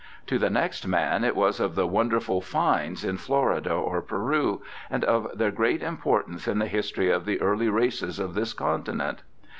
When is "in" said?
3.05-3.17, 6.47-6.57